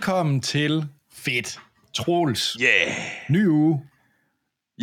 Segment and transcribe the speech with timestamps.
[0.00, 1.60] Velkommen til Fedt
[1.94, 2.56] Troels.
[2.62, 2.92] Yeah.
[3.28, 3.82] Ny uge.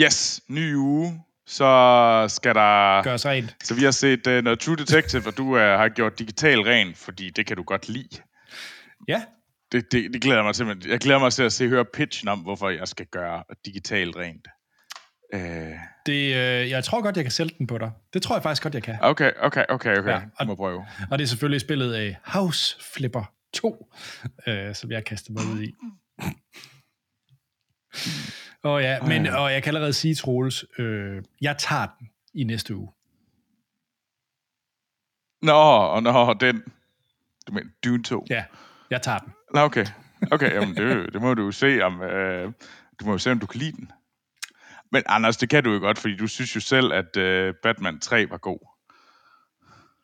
[0.02, 1.22] Yes, ny uge.
[1.48, 3.04] Så skal der...
[3.04, 3.56] Gør os rent.
[3.64, 6.96] Så vi har set uh, noget True Detective, og du uh, har gjort digital ren,
[6.96, 8.18] fordi det kan du godt lide.
[9.08, 9.22] Ja,
[9.72, 10.92] Det, det, det glæder mig simpelthen.
[10.92, 14.48] Jeg glæder mig til at se høre pitchen om, hvorfor jeg skal gøre digital rent.
[15.36, 15.40] Uh,
[16.06, 17.92] det, øh, jeg tror godt, jeg kan sælge den på dig.
[18.14, 18.98] Det tror jeg faktisk godt, jeg kan.
[19.02, 20.12] okay, okay, okay, okay.
[20.12, 20.86] Ja, og- må prøve.
[21.12, 23.92] Og det er selvfølgelig spillet af House Flipper 2,
[24.48, 25.74] øh, som jeg kaster mig ud i.
[28.64, 32.76] Og ja, men og jeg kan allerede sige, Troels, øh, jeg tager den i næste
[32.76, 32.92] uge.
[35.42, 35.54] Nå,
[35.86, 36.64] og nå, den...
[37.48, 38.26] Du mener Dune 2?
[38.30, 38.46] Ja,
[38.90, 39.34] jeg tager den.
[39.54, 39.86] Nå, okay.
[40.32, 42.02] Okay, jamen det, det må du jo se, om...
[42.02, 42.54] Øh,
[43.00, 43.92] du må jo se, om du kan lide den.
[44.92, 48.00] Men Anders, det kan du jo godt, fordi du synes jo selv, at øh, Batman
[48.00, 48.60] 3 var god.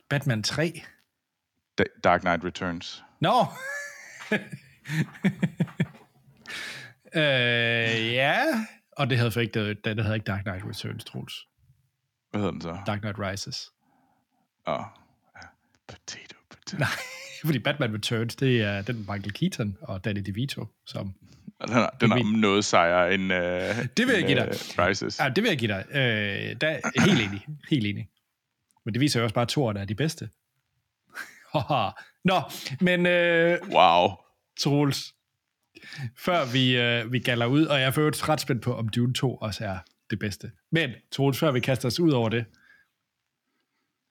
[0.09, 0.81] Batman 3.
[1.77, 3.03] Da- Dark Knight Returns.
[3.23, 3.39] Nå!
[7.15, 8.43] øh, ja,
[8.91, 11.47] og det havde for ikke, det, det havde ikke Dark Knight Returns, Troels.
[12.31, 12.77] Hvad hedder den så?
[12.87, 13.71] Dark Knight Rises.
[14.67, 14.83] Åh,
[15.35, 15.47] ja.
[15.87, 16.79] Potato, potato.
[16.79, 16.89] Nej,
[17.45, 21.13] fordi Batman Returns, det er den Michael Keaton og Danny DeVito, som...
[21.67, 24.47] Den er, den er noget sejere end, øh, Det vil jeg give dig.
[24.47, 25.19] Øh, Rises.
[25.19, 25.85] Ja, det vil jeg give dig.
[25.89, 27.47] Øh, der er helt enig.
[27.69, 28.09] Helt enig.
[28.85, 30.29] Men det viser jo også bare, at toerne er de bedste.
[31.53, 31.89] Haha.
[32.29, 32.41] Nå,
[32.81, 34.09] men øh, Wow.
[34.59, 35.13] Troels,
[36.17, 38.89] før vi, øh, vi galler ud, og jeg er for øvrigt ret spændt på, om
[38.89, 39.77] Dune 2 også er
[40.09, 40.51] det bedste.
[40.71, 42.45] Men, Troels, før vi kaster os ud over det,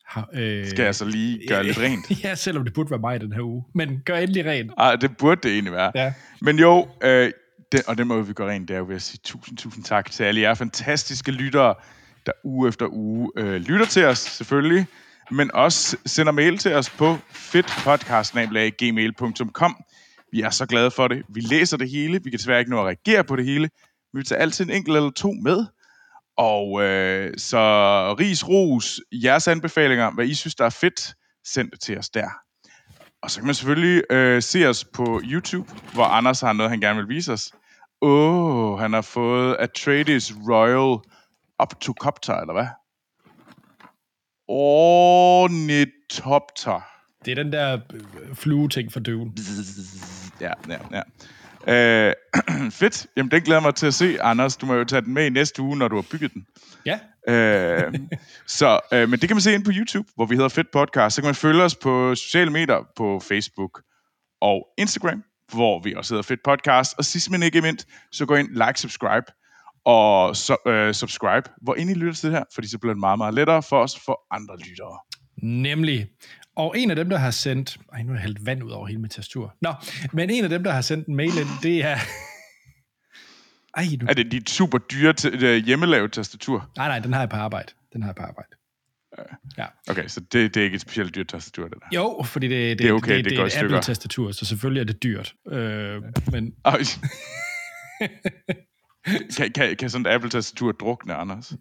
[0.07, 2.11] har, øh, Skal jeg så lige gøre lidt rent?
[2.25, 3.65] Ja, selvom det burde være mig den her uge.
[3.75, 4.73] Men gør endelig rent.
[4.77, 5.93] Ah, det burde det egentlig være.
[5.95, 6.13] Ja.
[6.41, 7.33] Men jo, øh,
[7.73, 9.85] det, og det må vi gøre rent, det er jo ved at sige tusind, tusind
[9.85, 11.75] tak til alle jer fantastiske lyttere,
[12.27, 14.87] der uge efter uge øh, lytter til os, selvfølgelig,
[15.33, 19.77] men også sender mail til os på fedtpodcast.gmail.com.
[20.33, 21.23] Vi er så glade for det.
[21.29, 22.21] Vi læser det hele.
[22.25, 23.69] Vi kan desværre ikke nå at reagere på det hele.
[24.13, 25.67] Men vi tager altid en enkelt eller to med.
[26.37, 27.59] Og øh, så
[28.21, 31.15] ris, ros, jeres anbefalinger, hvad I synes, der er fedt,
[31.47, 32.29] send det til os der.
[33.23, 36.81] Og så kan man selvfølgelig øh, se os på YouTube, hvor Anders har noget, han
[36.81, 37.53] gerne vil vise os.
[38.03, 40.99] Åh, oh, han har fået Atreides Royal
[41.59, 42.67] Optocopter, eller hvad?
[44.49, 46.81] Ornithopter.
[47.25, 48.01] Det er den der øh,
[48.35, 49.33] flueting for Dune.
[50.41, 51.03] Ja, ja, ja.
[52.09, 52.15] Øh,
[52.81, 53.07] fedt.
[53.17, 54.57] Jamen, den glæder mig til at se, Anders.
[54.57, 56.47] Du må jo tage den med i næste uge, når du har bygget den.
[56.87, 56.99] Ja,
[57.29, 57.95] Øh,
[58.47, 61.17] så, øh, men det kan man se ind på YouTube, hvor vi hedder Fedt Podcast.
[61.17, 63.83] Så kan man følge os på sociale medier på Facebook
[64.41, 66.95] og Instagram, hvor vi også hedder Fedt Podcast.
[66.99, 69.27] Og sidst men ikke mindst, så gå ind, like, subscribe
[69.85, 73.01] og så, øh, subscribe, hvor ind I lytter til det her, fordi så bliver det
[73.01, 74.99] meget, meget lettere for os for andre lyttere.
[75.43, 76.07] nemlig.
[76.57, 77.79] Og en af dem, der har sendt...
[77.93, 79.55] Ej, nu er jeg hældt vand ud over hele mit tastatur.
[79.63, 79.73] Nå,
[80.13, 81.97] men en af dem, der har sendt en mail ind, det er...
[83.77, 84.07] Ej, nu...
[84.09, 86.71] Er det dit super dyre t- øh, hjemmelavet tastatur?
[86.77, 87.73] Nej, nej, den har jeg på arbejde.
[87.93, 88.49] Den har jeg på arbejde.
[89.59, 89.67] Ja.
[89.91, 91.87] Okay, så det, det er ikke et specielt dyrt tastatur, det der.
[91.99, 93.57] Jo, fordi det, det, Det er okay, det, det det er et.
[93.57, 95.35] Apple-tastatur, så selvfølgelig er det dyrt.
[95.49, 96.79] Øh, men Ej.
[99.37, 101.53] kan, kan, kan sådan et Apple-tastatur drukne, Anders?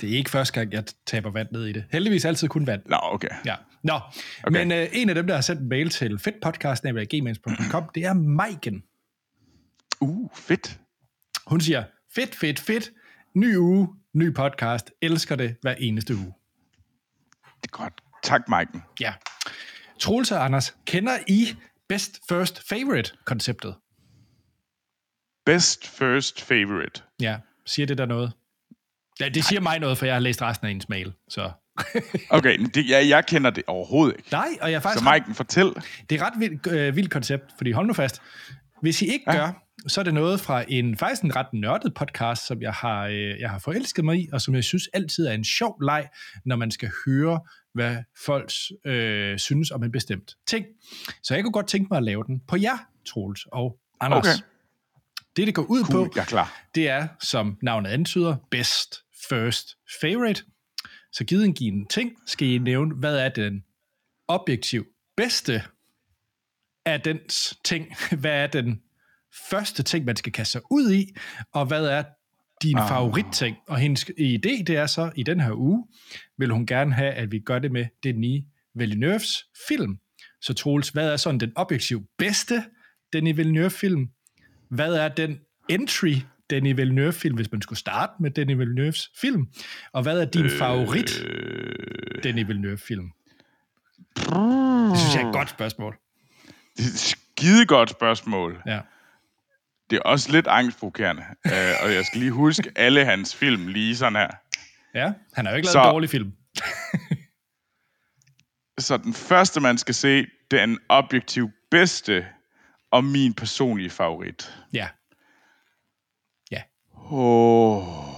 [0.00, 1.84] det er ikke første gang, jeg taber vand ned i det.
[1.92, 2.82] Heldigvis altid kun vand.
[2.86, 3.28] Nå, okay.
[3.44, 3.56] Ja.
[3.82, 4.00] Nå,
[4.44, 4.58] okay.
[4.58, 8.82] Men øh, en af dem, der har sendt en mail til fedtpodcast.gmails.com, det er Maiken.
[10.00, 10.80] Uh, fedt.
[11.46, 11.84] Hun siger,
[12.14, 12.90] fedt, fedt, fedt.
[13.34, 14.90] Ny uge, ny podcast.
[15.02, 16.32] Elsker det hver eneste uge.
[17.62, 17.92] Det er godt.
[18.22, 18.82] Tak, Maiken.
[19.00, 19.12] Ja.
[20.00, 21.56] Troels og Anders, kender I
[21.88, 23.74] Best First Favorite-konceptet?
[25.46, 27.02] Best first favorite.
[27.20, 27.36] Ja,
[27.66, 28.32] siger det der noget?
[29.20, 31.12] Ja, det siger mig noget, for jeg har læst resten af hendes mail.
[31.28, 31.50] Så.
[32.30, 34.30] Okay, men det, ja, jeg kender det overhovedet ikke.
[34.32, 35.04] Nej, og jeg er Så faktisk...
[35.04, 35.66] Maiken, fortæl.
[35.66, 35.74] Det
[36.10, 38.22] er et ret vildt, øh, vildt koncept, fordi hold nu fast.
[38.82, 39.24] Hvis I ikke.
[39.26, 39.36] Ja.
[39.36, 39.52] gør,
[39.86, 43.40] så er det noget fra en faktisk en ret nørdet podcast, som jeg har, øh,
[43.40, 46.08] jeg har forelsket mig i, og som jeg synes altid er en sjov leg,
[46.44, 47.40] når man skal høre,
[47.74, 48.52] hvad folk
[48.86, 50.66] øh, synes om en bestemt ting.
[51.22, 54.26] Så jeg kunne godt tænke mig at lave den på jer, Troels og Anders.
[54.26, 54.49] Okay.
[55.36, 56.62] Det, det går ud Cool, på, jeg er klar.
[56.74, 58.94] det er, som navnet antyder, best
[59.28, 60.42] first favorite.
[61.12, 63.64] Så givet en given ting, skal I nævne, hvad er den
[64.28, 64.86] objektiv
[65.16, 65.62] bedste
[66.86, 67.86] af dens ting?
[68.20, 68.80] Hvad er den
[69.50, 71.06] første ting, man skal kaste sig ud i?
[71.52, 72.04] Og hvad er
[72.62, 72.88] din Ah.
[72.88, 73.56] favoritting?
[73.68, 75.86] Og hendes idé, det er så, i den her uge,
[76.38, 78.44] vil hun gerne have, at vi gør det med Denis
[78.74, 79.98] Villeneuves film.
[80.40, 82.64] Så Troels, hvad er sådan den objektiv bedste
[83.12, 84.08] Denis Villeneuve-film?
[84.70, 86.14] Hvad er den entry
[86.50, 89.46] Denis Villeneuve-film, hvis man skulle starte med Denis Villeneuves film?
[89.92, 91.10] Og hvad er din øh, favorit
[92.22, 93.10] Denis Villeneuve-film?
[94.16, 95.96] Det synes jeg er et godt spørgsmål.
[96.76, 98.62] Det er skide godt spørgsmål.
[98.66, 98.80] Ja.
[99.90, 101.22] Det er også lidt angstprovokerende.
[101.46, 101.52] øh,
[101.82, 104.28] og jeg skal lige huske alle hans film lige sådan her.
[104.94, 106.32] Ja, han har jo ikke lavet Så- en dårlig film.
[108.78, 112.26] Så den første, man skal se, den objektiv bedste
[112.90, 114.58] og min personlige favorit.
[114.72, 114.88] Ja.
[116.50, 116.62] Ja.
[117.10, 117.84] Åh,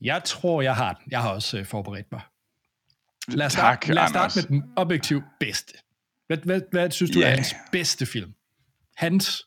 [0.00, 1.02] Jeg tror, jeg har den.
[1.10, 2.20] Jeg har også øh, forberedt mig.
[3.28, 5.72] Lad os, tak, starte, lad os starte med den objektiv bedste.
[6.26, 7.26] Hvad, hvad, hvad synes du Ja.
[7.26, 8.34] er hans bedste film?
[8.96, 9.46] Hans.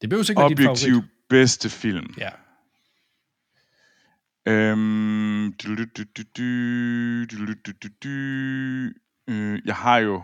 [0.00, 1.10] Det behøver sikkert være Objektiv favorit.
[1.28, 2.14] bedste film.
[2.18, 2.30] Ja.
[4.46, 8.08] Øhm, du, du, du, du, du, du, du, du, du.
[9.28, 10.22] Øh, jeg har jo...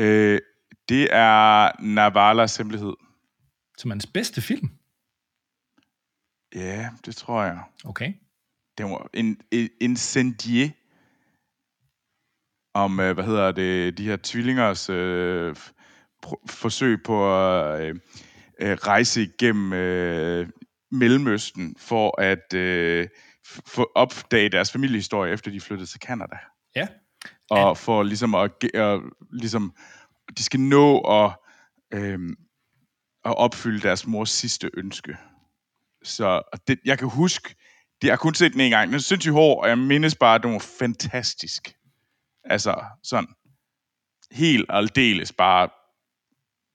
[0.00, 0.40] Øh,
[0.88, 2.92] det er Navalas hemmelighed.
[3.78, 4.68] Som hans bedste film.
[6.54, 7.62] Ja, det tror jeg.
[7.84, 8.12] Okay.
[8.78, 10.70] Det var en, en incendier
[12.74, 15.56] om, øh, hvad hedder det, de her tvillingers øh,
[16.26, 17.94] pr- forsøg på at øh,
[18.60, 20.48] øh, rejse igennem øh,
[20.90, 23.08] Mellemøsten for at øh,
[23.46, 26.38] f- opdage deres familiehistorie, efter de flyttede til Canada.
[26.76, 26.88] Ja.
[27.50, 29.00] Og for ligesom at, at
[29.32, 29.74] ligesom,
[30.38, 31.32] de skal nå at,
[31.94, 32.36] øhm,
[33.24, 35.16] at opfylde deres mors sidste ønske.
[36.02, 37.54] Så det, jeg kan huske,
[38.02, 38.86] det, jeg har kun set den en gang.
[38.86, 41.74] Den er sindssygt hård, og jeg mindes bare, at den var fantastisk.
[42.44, 43.28] Altså sådan
[44.32, 45.68] helt aldeles bare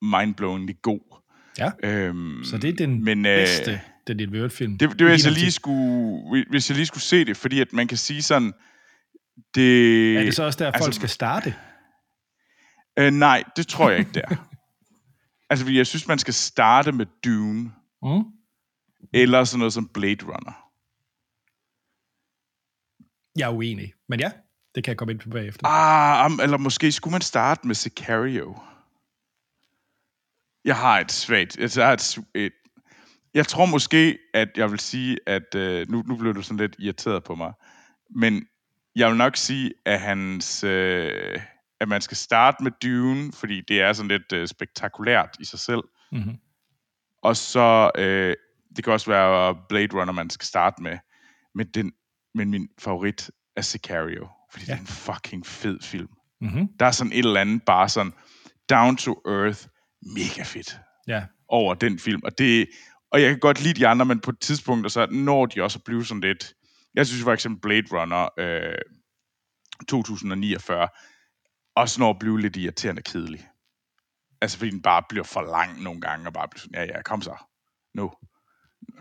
[0.02, 1.22] mindblowingly god.
[1.58, 1.72] Ja.
[1.84, 4.78] Øhm, Så det er den men, men, øh, bedste Denis Villeneuve-film.
[4.78, 7.74] det, det vil jeg så lige skulle, hvis jeg lige skulle se det, fordi at
[7.74, 8.54] man kan sige sådan,
[9.56, 10.18] det...
[10.18, 11.56] Er det så også der, folk altså- skal starte?
[13.00, 14.36] Øh, nej, det tror jeg ikke, det er.
[15.50, 17.72] altså, fordi jeg synes, man skal starte med Dune,
[18.04, 18.24] Mm?
[19.14, 20.72] eller sådan noget som Blade Runner.
[23.40, 23.94] Jeg er uenig.
[24.10, 24.32] Men ja,
[24.76, 25.68] det kan jeg komme ind på bagefter.
[25.68, 28.58] Ah, eller måske skulle man starte med Sicario.
[30.66, 31.60] Jeg har et svagt...
[31.60, 32.52] Altså, jeg, har et, et,
[33.34, 35.56] jeg tror måske, at jeg vil sige, at...
[35.56, 37.54] Øh, nu, nu blev du sådan lidt irriteret på mig.
[38.10, 38.48] Men
[38.96, 40.64] jeg vil nok sige, at hans...
[40.64, 41.40] Øh,
[41.80, 45.60] at man skal starte med Dune, fordi det er sådan lidt øh, spektakulært i sig
[45.60, 45.82] selv.
[46.12, 46.36] Mm-hmm.
[47.24, 48.36] Og så, øh,
[48.76, 50.98] det kan også være Blade Runner, man skal starte med.
[51.56, 51.92] Men, den,
[52.36, 54.72] men min favorit er Sicario, fordi ja.
[54.74, 56.10] Det er en fucking fed film.
[56.42, 56.68] Mm-hmm.
[56.80, 58.14] Der er sådan et eller andet bare sådan
[58.70, 59.68] down to earth,
[60.02, 61.24] mega fedt Ja.
[61.48, 62.22] over den film.
[62.24, 62.68] Og, det,
[63.12, 65.80] og jeg kan godt lide de andre, men på et tidspunkt, så når de også
[65.80, 66.54] at blive sådan lidt...
[66.96, 68.78] Jeg synes for eksempel Blade Runner øh,
[69.88, 70.88] 2049
[71.76, 73.48] også når at blive lidt irriterende kedelig.
[74.42, 77.02] Altså fordi den bare bliver for lang nogle gange, og bare bliver sådan, ja ja,
[77.02, 77.36] kom så.
[77.94, 78.12] Nu.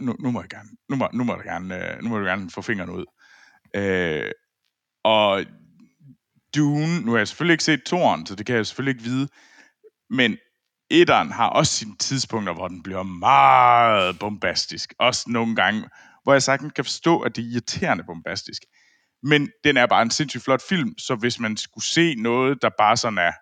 [0.00, 2.24] Nu, nu må jeg gerne, nu må, nu må jeg gerne, øh, nu må du
[2.24, 3.04] gerne få fingrene ud.
[3.76, 4.30] Øh,
[5.04, 5.44] og
[6.56, 9.28] Dune, nu har jeg selvfølgelig ikke set toren, så det kan jeg selvfølgelig ikke vide,
[10.10, 10.36] men
[10.90, 14.94] etteren har også sine tidspunkter, hvor den bliver meget bombastisk.
[14.98, 15.88] Også nogle gange,
[16.24, 18.62] hvor jeg sagtens kan forstå, at det er irriterende bombastisk.
[19.22, 22.70] Men den er bare en sindssygt flot film, så hvis man skulle se noget, der
[22.78, 23.32] bare sådan er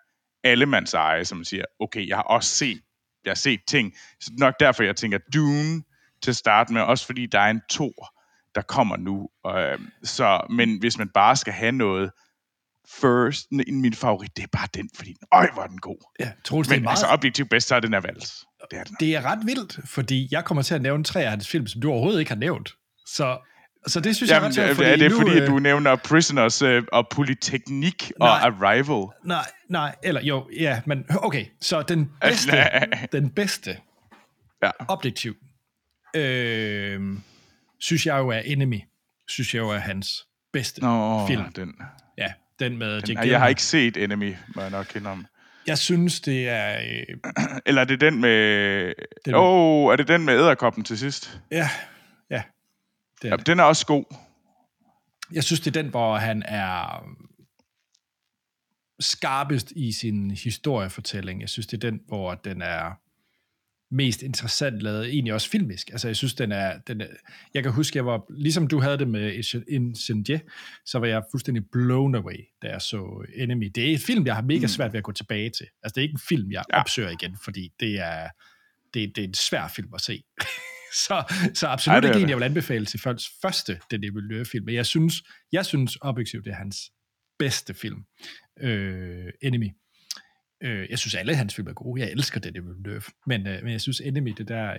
[0.43, 2.81] allemands eje, som man siger, okay, jeg har også set,
[3.25, 5.83] jeg har set ting, så nok derfor, jeg tænker Dune
[6.21, 8.13] til at starte med, også fordi der er en tor,
[8.55, 9.29] der kommer nu.
[9.47, 12.11] Øh, så, men hvis man bare skal have noget
[12.87, 16.11] first, min favorit, det er bare den, fordi, øj, hvor den god.
[16.19, 16.31] ja.
[16.43, 18.45] Troels, det, er Men meget, altså objektivt bedst, så er den er vals.
[18.71, 18.95] Det er den.
[18.99, 21.81] det er ret vildt, fordi jeg kommer til at nævne tre af hans film, som
[21.81, 22.75] du overhovedet ikke har nævnt.
[23.05, 23.37] Så,
[23.87, 25.59] så det synes Jamen, jeg er ret sjovt, er det nu, fordi, at øh, du
[25.59, 28.39] nævner Prisoners øh, og Polyteknik og Nej.
[28.49, 29.07] Arrival?
[29.25, 32.51] Nej, nej, eller jo, ja, men okay, så den bedste,
[33.11, 33.77] den bedste
[34.63, 34.69] Ja.
[34.87, 35.35] objektiv,
[36.15, 37.01] øh,
[37.79, 38.79] synes jeg jo er Enemy,
[39.27, 41.51] synes jeg jo er hans bedste Nå, film.
[41.51, 41.73] den.
[42.17, 45.25] Ja, den med den Jake jeg har ikke set Enemy, må jeg nok kende om.
[45.67, 46.77] Jeg synes, det er...
[46.79, 47.15] Øh,
[47.65, 48.93] Eller er det den med...
[49.33, 51.39] Åh, oh, er det den med æderkoppen til sidst?
[51.51, 51.69] ja.
[53.23, 54.03] Er Ja, den er også god.
[55.31, 57.03] Jeg synes, det er den, hvor han er
[58.99, 61.41] skarpest i sin historiefortælling.
[61.41, 62.91] Jeg synes, det er den, hvor den er
[63.95, 65.89] mest interessant lavet, egentlig også filmisk.
[65.89, 67.07] Altså, jeg synes, den er, den er...
[67.53, 68.25] Jeg kan huske, jeg var...
[68.29, 69.33] Ligesom du havde det med
[69.67, 70.39] Incendier,
[70.85, 73.71] så var jeg fuldstændig blown away, da jeg så Enemy.
[73.75, 75.67] Det er et film, jeg har mega svært ved at gå tilbage til.
[75.83, 76.79] Altså, det er ikke en film, jeg Ja.
[76.79, 78.29] opsøger igen, fordi det er,
[78.93, 80.23] det, det er en svær film at se.
[81.05, 81.23] så,
[81.53, 82.29] så Ej, absolut det er ikke en, det.
[82.29, 84.65] jeg vil anbefale til folks første Denis Villeneuve-film.
[84.65, 86.91] Men jeg synes, jeg synes objektivt, det er hans
[87.39, 88.05] bedste film.
[88.59, 89.69] Øh, Enemy.
[90.63, 92.01] Øh, jeg synes, alle hans film er gode.
[92.01, 93.03] Jeg elsker det, det Villeneuve.
[93.27, 94.77] Men, øh, men jeg synes, Enemy, det der øh,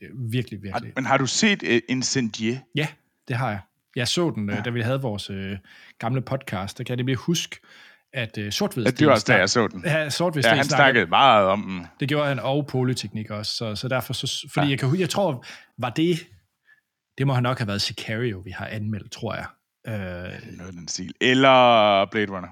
[0.00, 0.92] det er virkelig, virkelig.
[0.96, 2.58] Men har du set uh, Incendier?
[2.74, 2.86] Ja,
[3.28, 3.60] det har jeg.
[3.96, 4.58] Jeg så den, ja.
[4.58, 5.58] Øh, da vi havde vores øh,
[5.98, 6.78] gamle podcast.
[6.78, 7.60] Der kan jeg nemlig huske,
[8.12, 9.82] at uh, sort det var også da, jeg så den.
[9.84, 11.86] Ja, sort Ja, han snakkede meget om den.
[12.00, 13.52] Det gjorde han, og polyteknik også.
[13.56, 14.70] Så, så derfor, så, fordi Ja.
[14.70, 15.44] jeg, kan, jeg tror,
[15.78, 16.18] var det,
[17.18, 19.46] det må have nok have været Sicario, vi har anmeldt, tror jeg.
[19.86, 21.12] Øh, Noget den stil.
[21.20, 22.48] Eller Blade Runner.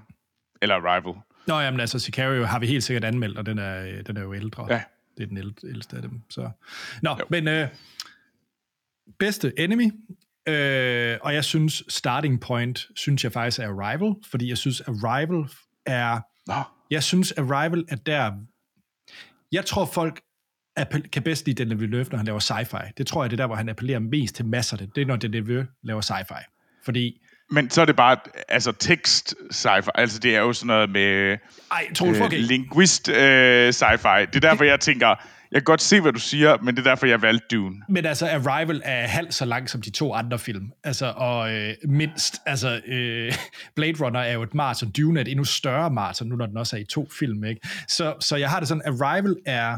[0.62, 1.14] Eller Arrival.
[1.46, 4.22] Nå, jamen altså, Sicario har vi helt sikkert anmeldt, og den er, øh, den er
[4.22, 4.66] jo ældre.
[4.70, 4.82] Ja.
[5.16, 6.22] Det er den ældste, af dem.
[6.30, 6.50] Så.
[7.02, 7.24] Nå, jo.
[7.30, 7.68] men øh,
[9.18, 9.90] bedste enemy,
[10.48, 15.48] øh, og jeg synes, starting point, synes jeg faktisk er Arrival, fordi jeg synes, Arrival
[15.86, 18.32] er, Nå, jeg synes, Arrival er der,
[19.52, 20.20] jeg tror folk
[21.12, 22.92] kan bedst lide Denis Villeneuve, når han laver sci-fi.
[22.98, 24.88] Det tror jeg, det er der, hvor han appellerer mest til masserne.
[24.94, 26.44] Det er, når Denis Villeneuve laver sci-fi.
[26.84, 28.16] Fordi, men så er det bare,
[28.48, 31.38] altså tekst sci-fi, altså det er jo sådan noget med
[31.70, 34.20] ej, Troels, øh, linguist øh, sci-fi.
[34.20, 35.14] Det er derfor, jeg tænker,
[35.52, 37.76] jeg kan godt se, hvad du siger, men det er derfor, jeg valgte Dune.
[37.88, 40.70] Men altså, Arrival er halvt så lang som de to andre film.
[40.84, 43.32] Altså, og øh, mindst, altså, øh,
[43.76, 44.90] Blade Runner er jo et maraton.
[44.90, 47.68] Dune er et endnu større maraton, nu når den også er i to film, ikke?
[47.88, 49.76] Så, så jeg har det sådan, Arrival er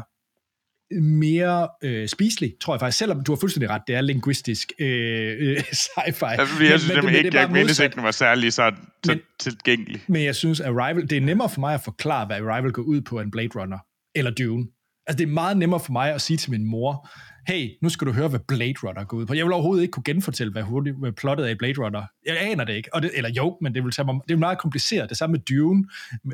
[1.01, 5.35] mere øh, spiselig, tror jeg faktisk, selvom du har fuldstændig ret, det er linguistisk øh,
[5.39, 6.25] øh, sci-fi.
[6.25, 8.71] Jeg, jeg synes men, ikke, er bare jeg mindes ikke, den var særlig så,
[9.05, 10.01] så Men- tilgængelig.
[10.07, 13.01] Men jeg synes, Arrival, det er nemmere for mig at forklare, hvad Arrival går ud
[13.01, 13.77] på, end Blade Runner
[14.15, 14.65] eller Dune.
[15.09, 17.09] Altså, det er meget nemmere for mig at sige til min mor,
[17.47, 19.33] hey, nu skal du høre, hvad Blade Runner går ud på.
[19.33, 22.03] Jeg vil overhovedet ikke kunne genfortælle, hvad, hurtigt, hvad plottet er i Blade Runner.
[22.25, 22.93] Jeg aner det ikke.
[22.93, 25.09] Og det, eller jo, men det vil tage mig, det er meget kompliceret.
[25.09, 25.83] Det samme med Dune,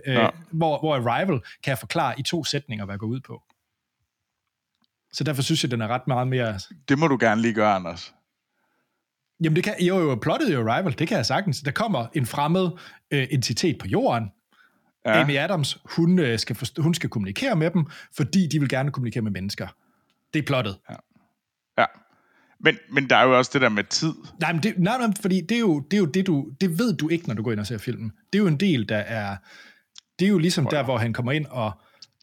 [0.05, 0.29] øh, Ja.
[0.51, 3.43] hvor, hvor Arrival kan jeg forklare i to sætninger, hvad jeg går ud på.
[5.13, 6.59] Så derfor synes jeg, den er ret meget mere...
[6.89, 8.13] Det må du gerne lige gøre, Anders.
[9.43, 11.61] Jamen, det kan, jo, jo, plottet i Arrival, det kan jeg sagtens.
[11.61, 12.69] Der kommer en fremmed
[13.11, 14.29] øh, entitet på jorden,
[15.05, 15.21] Ja.
[15.21, 17.85] Amy Adams, hun, øh, skal forstå, hun skal kommunikere med dem,
[18.17, 19.67] fordi de vil gerne kommunikere med mennesker.
[20.33, 20.77] Det er plottet.
[20.89, 21.85] ja.
[22.59, 24.13] Men, men der er jo også det der med tid.
[24.41, 26.51] Nej, men det, nej, nej, fordi det er, jo, det er jo det, du...
[26.61, 28.11] Det ved du ikke, når du går ind og ser filmen.
[28.33, 29.37] Det er jo en del, der er...
[30.19, 31.71] Det er jo ligesom der, hvor han kommer ind og,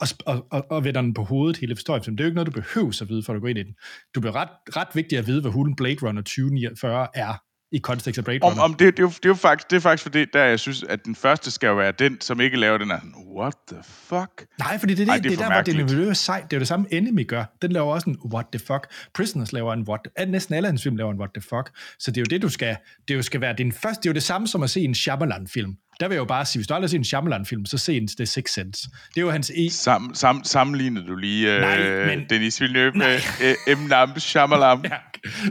[0.01, 2.03] og, og, og, og vender den på hovedet hele historien.
[2.03, 3.75] Det er jo ikke noget, du behøver at vide, for at gå ind i den.
[4.15, 7.35] Du bliver ret, ret vigtigt at vide, hvad hulen Blade Runner 2049 er
[7.73, 8.63] i kontekst af Blade Om, Runner.
[8.63, 10.61] om det, det, er jo, det, er jo faktisk, det er faktisk fordi, der jeg
[10.61, 13.01] synes, at den første skal jo være den, som ikke laver den her,
[13.37, 14.47] what the fuck?
[14.59, 16.09] Nej, fordi det er, det, Ej, det det er er for der, hvor det mærkeligt.
[16.09, 16.43] er sejt.
[16.45, 17.45] Det er jo det samme, Enemy gør.
[17.63, 18.87] Den laver også en what the fuck.
[19.15, 21.71] Prisoners laver en what the, Næsten alle hans film laver en what the fuck.
[21.99, 22.77] Så det er jo det, du skal...
[23.09, 24.01] Det jo skal være din første...
[24.03, 25.75] Det er jo det samme som at se en Shyamalan-film.
[26.01, 27.97] Der vil jeg jo bare sige, hvis du aldrig har set en Shyamalan-film, så se
[27.97, 28.89] en The Sixth Sense.
[29.09, 29.71] Det er jo hans e...
[29.71, 33.21] Sam, sam, sammenlignede du lige Nej, øh, men- Denis Villeneuve med
[33.69, 33.81] øh, M.
[33.81, 34.81] Night Shyamalan?
[34.85, 34.97] Ja,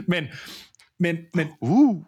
[0.08, 0.24] men,
[1.02, 2.04] men, men, Uh,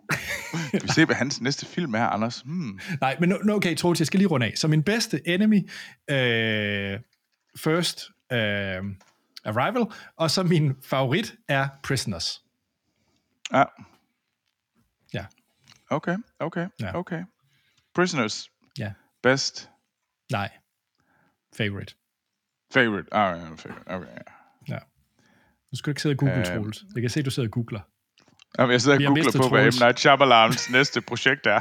[0.72, 2.40] vi ser, hvad hans næste film er, Anders.
[2.40, 2.78] Hmm.
[3.00, 4.52] nej, men nu- okay, Troels, jeg skal lige runde af.
[4.56, 5.70] Så min bedste enemy,
[6.10, 7.00] øh,
[7.58, 8.82] first øh,
[9.46, 9.86] Arrival,
[10.16, 12.42] og så min favorit er Prisoners.
[13.52, 13.64] Ja,
[15.14, 15.26] Ja,
[15.90, 16.96] okay, okay, Ja.
[16.98, 17.24] okay.
[17.94, 19.70] Prisoners, ja, best
[20.32, 20.50] nej.
[21.56, 21.94] Favorite.
[22.72, 23.14] favorite.
[23.14, 23.88] Ah, favorite.
[23.90, 24.74] Okay, ja.
[24.74, 24.78] Ja.
[25.72, 26.44] Nu skal du ikke sidde og google, Øhm.
[26.44, 26.84] Troels.
[26.94, 27.80] Jeg kan se, at du sidder og googler.
[28.58, 29.74] Jamen, jeg sidder og googler på, hvad M.
[29.80, 31.60] Night Shyamalans næste projekt er.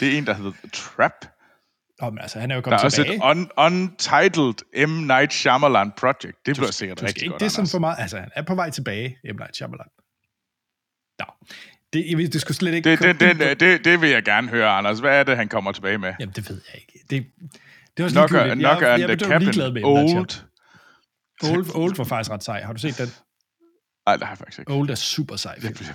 [0.00, 1.12] Det er en, der hedder Trap.
[2.02, 3.16] Oh, men altså, han er jo Der kommet er også tilbage.
[3.16, 4.90] et un- untitled M.
[5.06, 6.36] Night Shyamalan project.
[6.46, 7.70] Det bliver sikkert du rigtig ikke godt, det er sådan Anders.
[7.70, 7.96] for meget.
[7.98, 9.36] Altså, han er på vej tilbage, M.
[9.36, 9.86] Night Shyamalan.
[11.18, 11.24] Nå.
[11.92, 12.90] Det, det skulle slet ikke...
[12.90, 14.98] Det, det, komme- det, det, det vil jeg gerne høre, Anders.
[14.98, 16.14] Hvad er det, han kommer tilbage med?
[16.20, 16.92] Jamen, det ved jeg ikke.
[17.10, 17.26] Det,
[17.96, 18.60] det er også Nok, ligegyldigt.
[18.60, 19.74] nok jeg, and jeg, the jeg, er ligeglad Captain.
[19.74, 21.56] med Old.
[21.56, 22.62] Old, Old var faktisk ret sej.
[22.62, 23.08] Har du set den?
[24.06, 24.72] Nej, det har jeg faktisk ikke.
[24.72, 25.60] Old er super sej.
[25.60, 25.74] Film.
[25.74, 25.92] bliver,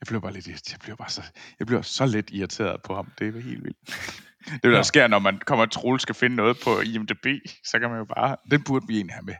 [0.00, 0.48] jeg bliver bare lidt.
[0.48, 1.22] Jeg bliver, bare så,
[1.58, 3.12] jeg bliver så lidt irriteret på ham.
[3.18, 3.78] Det er helt vildt.
[4.44, 4.82] Det er det, der Nå.
[4.82, 7.26] sker, når man kommer Troels skal finde noget på IMDb.
[7.64, 8.36] Så kan man jo bare...
[8.50, 9.34] Den burde vi egentlig have med.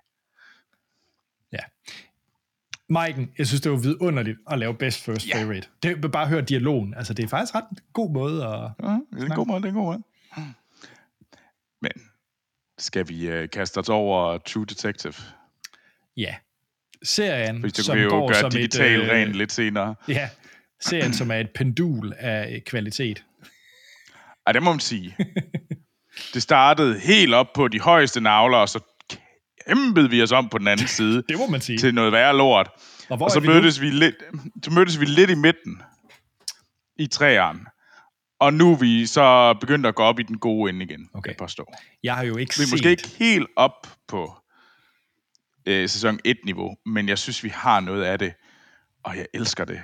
[1.53, 1.59] Ja.
[2.89, 5.43] Maiken, jeg synes, det var vidunderligt at lave Best First Ja.
[5.43, 5.69] Favorite.
[5.83, 6.95] Det er bare at høre dialogen.
[6.95, 8.51] Altså, det er faktisk ret god måde at...
[8.51, 10.03] Ja, det er en god måde, det er en god måde.
[11.83, 11.93] Men
[12.79, 15.15] skal vi uh, kaste os over True Detective?
[16.17, 16.35] Ja.
[17.03, 19.11] Serien, Fordi det som kan vi jo går gøre som digitalt et...
[19.11, 19.95] rent lidt senere.
[20.09, 20.29] Ja,
[20.89, 23.25] serien, som er et pendul af kvalitet.
[24.47, 25.17] Ej, det må man sige.
[26.35, 28.81] Det startede helt op på de højeste navler, og så
[29.69, 31.79] kæmpede vi os om på den anden side Det må man sige.
[31.79, 32.71] til noget værre lort.
[33.09, 33.53] Og Og så vi nu?
[33.53, 34.15] mødtes vi, lidt,
[34.65, 35.83] så mødtes vi lidt i midten
[36.99, 37.61] i træerne.
[38.41, 41.29] Og nu er vi så begyndt at gå op i den gode ende igen, okay.
[41.31, 41.73] Jeg påstå.
[42.03, 42.73] Jeg har jo ikke Vi er set...
[42.73, 44.35] måske ikke helt op på
[45.67, 48.35] øh, sæson 1-niveau, men jeg synes, vi har noget af det,
[49.03, 49.81] og jeg elsker det.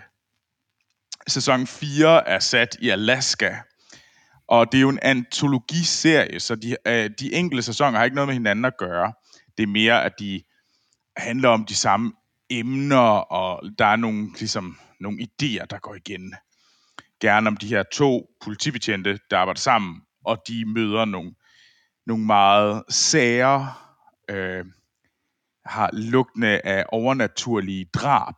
[1.30, 3.56] Sæson 4 er sat i Alaska,
[4.48, 8.28] og det er jo en antologiserie, så de, øh, de enkelte sæsoner har ikke noget
[8.28, 9.12] med hinanden at gøre.
[9.56, 10.42] Det er mere, at de
[11.16, 12.12] handler om de samme
[12.50, 16.34] emner, og der er nogle, ligesom, nogle idéer, der går igen.
[17.20, 21.34] Gerne om de her to politibetjente, der arbejder sammen og de møder nogle,
[22.06, 23.74] nogle meget sære,
[24.30, 24.64] øh,
[25.66, 28.34] har lugtende af overnaturlige drab,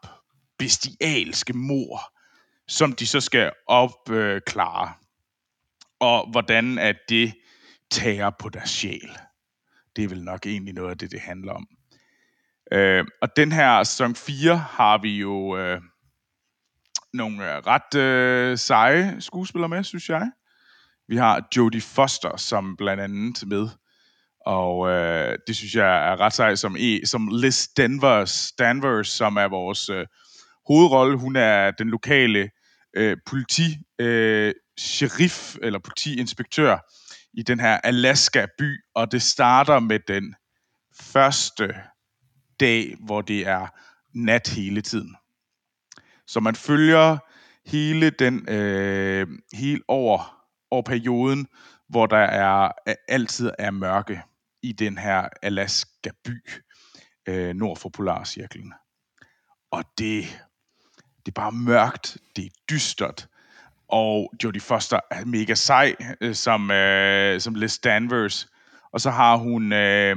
[0.59, 2.12] bestialske mor,
[2.69, 4.89] som de så skal opklare.
[4.89, 4.95] Øh,
[6.01, 7.35] og hvordan at det
[7.91, 9.19] tager på deres sjæl.
[9.97, 11.67] Det er vel nok egentlig noget af det, det handler om.
[12.73, 15.81] Øh, og den her sæson 4 har vi jo øh,
[17.13, 20.31] nogle øh, ret øh, seje skuespillere med, synes jeg.
[21.09, 23.69] Vi har Jodie Foster som blandt andet med,
[24.47, 29.37] og øh, det synes jeg er ret sej som, e, som Liz Danvers, Danvers, som
[29.37, 30.07] er vores øh,
[30.67, 31.19] hovedrolle.
[31.19, 32.51] Hun er den lokale
[32.97, 36.79] øh, politi øh, sheriff eller politiinspektør
[37.35, 40.35] i den her Alaska-by, og det starter med den
[41.01, 41.75] første
[42.61, 43.67] dag, hvor det er
[44.15, 45.17] nat hele tiden.
[46.27, 47.19] Så man følger
[47.67, 51.47] hele den øh, hele over, over perioden,
[51.89, 52.73] hvor der er
[53.09, 54.23] altid er mørke
[54.63, 56.51] i den her Alaska-by
[57.29, 58.73] øh, nord for Polarcirklen.
[59.71, 60.45] Og det,
[61.27, 63.29] det er bare mørkt, det er dystert,
[63.89, 68.49] og Jodie Foster er mega sej øh, som, øh, som Liz Danvers.
[68.93, 70.17] Og så har hun øh,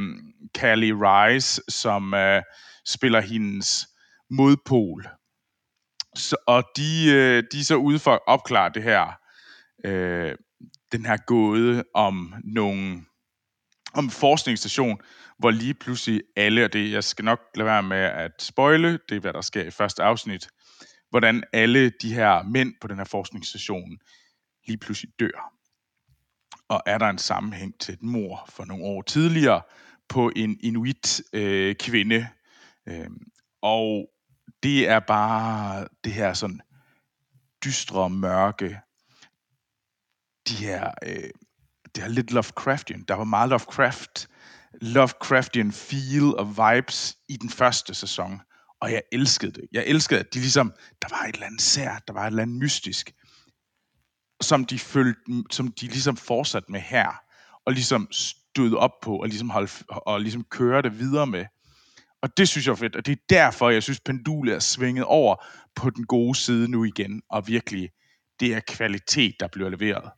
[0.58, 2.42] Callie Rice, som øh,
[2.86, 3.88] spiller hendes
[4.30, 5.08] modpol.
[6.16, 9.20] Så, og de, øh, de er så ude for at opklare det her,
[9.86, 10.36] øh,
[10.92, 13.02] den her gåde om nogle
[13.94, 14.98] om forskningsstation,
[15.40, 19.16] hvor lige pludselig alle, og det, jeg skal nok lade være med at spoile, det
[19.16, 20.48] er hvad der sker i første afsnit,
[21.16, 23.98] hvordan alle de her mænd på den her forskningsstation
[24.68, 25.54] lige pludselig dør.
[26.68, 29.62] Og er der en sammenhæng til et mor for nogle år tidligere
[30.10, 32.28] på en inuit-kvinde.
[32.88, 33.10] Øh, øh,
[33.62, 34.10] og
[34.64, 36.62] det er bare det her sådan
[37.66, 38.80] dystre, mørke,
[40.48, 41.30] de her, øh,
[41.96, 43.04] det her lidt Lovecraftian.
[43.08, 44.30] Der var meget Lovecraft,
[44.82, 48.42] Lovecraftian feel og vibes i den første sæson
[48.86, 49.64] og jeg elskede det.
[49.72, 52.42] Jeg elskede, at de ligesom, der var et eller andet sært, der var et eller
[52.42, 53.14] andet mystisk,
[54.42, 55.22] som de, følte,
[55.52, 57.22] som de ligesom fortsatte med her,
[57.66, 61.46] og ligesom stod op på, og ligesom, holdt, og ligesom kørte videre med.
[62.22, 65.06] Og det synes jeg er fedt, og det er derfor, jeg synes, pendulet er svinget
[65.06, 65.46] over
[65.76, 67.90] på den gode side nu igen, og virkelig,
[68.40, 70.12] det er kvalitet, der bliver leveret.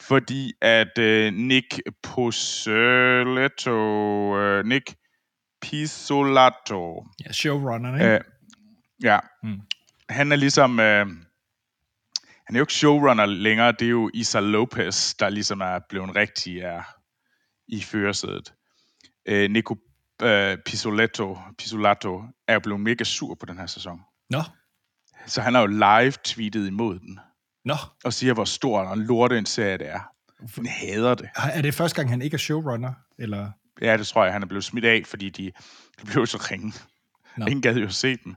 [0.00, 3.78] Fordi at øh, Nick Posoletto,
[4.38, 4.94] øh, Nick
[5.70, 7.06] Pisolato.
[7.26, 8.06] Ja, showrunner, ikke?
[8.06, 8.20] Øh,
[9.02, 9.18] ja.
[9.42, 9.60] Mm.
[10.08, 10.80] Han er ligesom...
[10.80, 11.06] Øh,
[12.46, 16.16] han er jo ikke showrunner længere, det er jo Isa Lopez, der ligesom er blevet
[16.16, 16.82] rigtig er
[17.68, 18.54] i førersædet.
[19.28, 19.76] Øh, Nico
[20.22, 24.00] øh, Pisoletto, Pisolato er jo blevet mega sur på den her sæson.
[24.30, 24.42] Nå.
[25.26, 27.20] Så han har jo live-tweetet imod den.
[27.64, 27.74] Nå.
[28.04, 30.00] Og siger, hvor stor og lorte en serie det er.
[30.54, 31.28] Han hader det.
[31.36, 32.92] Er det første gang, han ikke er showrunner?
[33.18, 33.50] Eller?
[33.80, 35.52] Ja, det tror jeg, han er blevet smidt af, fordi de,
[36.00, 36.72] de blev så ringe.
[37.36, 37.46] No.
[37.46, 38.34] Ingen gad jo se dem.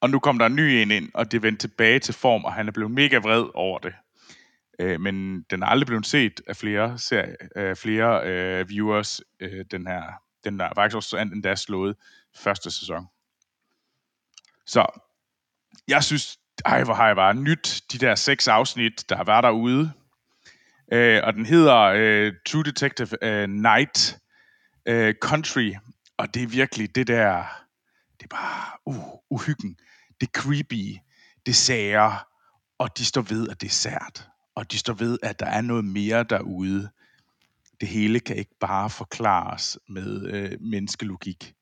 [0.00, 2.52] Og nu kom der en ny en ind, og det vendte tilbage til form, og
[2.52, 3.94] han er blevet mega vred over det.
[4.78, 9.64] Øh, men den er aldrig blevet set af flere, serie, øh, flere øh, viewers, øh,
[9.70, 10.02] den her.
[10.44, 11.96] Den der faktisk også endda slået
[12.34, 13.06] første sæson.
[14.66, 14.86] Så
[15.88, 19.42] jeg synes, ej, hvor har jeg bare nyt de der seks afsnit, der har været
[19.42, 19.92] derude.
[20.92, 24.18] Øh, og den hedder øh, True Detective øh, Night
[24.86, 25.72] øh, Country,
[26.16, 27.44] og det er virkelig det der,
[28.20, 29.76] det er bare uh, uhyggen,
[30.20, 30.96] det er creepy,
[31.46, 32.26] det sager,
[32.78, 35.60] og de står ved, at det er sært, og de står ved, at der er
[35.60, 36.90] noget mere derude.
[37.80, 41.54] Det hele kan ikke bare forklares med øh, menneskelogik,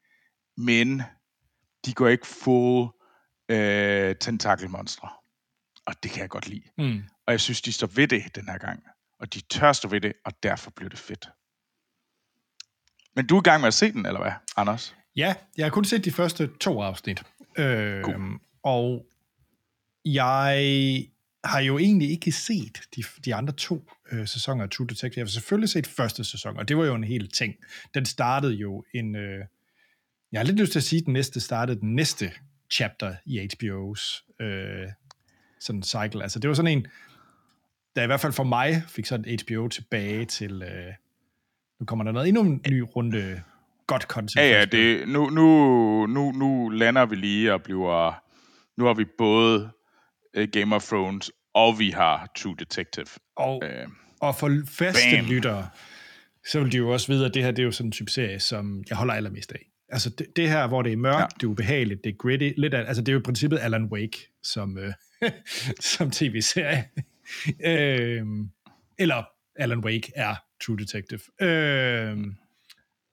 [0.56, 1.02] men
[1.86, 2.88] de går ikke full
[3.48, 5.08] øh, tentakelmonstre.
[5.86, 6.62] Og det kan jeg godt lide.
[6.78, 7.02] Mm.
[7.26, 8.82] Og jeg synes, de står ved det den her gang
[9.24, 11.28] og de tør stå ved det, og derfor bliver det fedt.
[13.16, 14.96] Men du er i gang med at se den, eller hvad, Anders?
[15.16, 17.22] Ja, jeg har kun set de første to afsnit.
[17.58, 18.40] Øh, cool.
[18.62, 19.06] Og
[20.04, 21.06] jeg
[21.44, 25.20] har jo egentlig ikke set de, de andre to øh, sæsoner af True Detective.
[25.20, 27.54] Jeg har selvfølgelig set første sæson, og det var jo en hel ting.
[27.94, 29.16] Den startede jo en...
[29.16, 29.44] Øh,
[30.32, 32.32] jeg har lidt lyst til at sige, at den næste startede den næste
[32.72, 34.88] chapter i HBO's øh,
[35.60, 36.22] sådan cycle.
[36.22, 36.86] Altså det var sådan en,
[37.96, 40.92] der i hvert fald for mig fik sådan HBO tilbage til, øh,
[41.80, 43.42] nu kommer der noget endnu en ny runde
[43.86, 44.36] godt content.
[44.36, 48.22] Ja, ja, det, nu, nu, nu, nu lander vi lige og bliver,
[48.80, 49.70] nu har vi både
[50.38, 53.06] uh, Game of Thrones, og vi har True Detective.
[53.36, 55.26] Og, uh, og for faste bam.
[55.26, 55.68] lyttere,
[56.50, 58.10] så vil de jo også vide, at det her det er jo sådan en type
[58.10, 59.70] serie, som jeg holder allermest af.
[59.88, 61.26] Altså det, det her, hvor det er mørkt, ja.
[61.34, 63.84] det er ubehageligt, det er gritty, lidt af, altså det er jo i princippet Alan
[63.84, 64.92] Wake som, øh,
[65.94, 66.84] som tv-serie.
[67.70, 68.26] øh,
[68.98, 69.24] eller
[69.56, 70.34] Alan Wake er
[70.66, 71.20] True Detective.
[71.40, 72.16] Øh,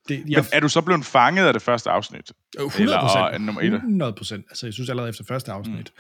[0.08, 2.32] det, jeg, Men er du så blevet fanget af det første afsnit?
[2.60, 3.46] 100 Eller og, procent.
[3.46, 3.74] nummer et?
[3.74, 4.46] 100 procent.
[4.50, 5.94] Altså, jeg synes allerede efter første afsnit,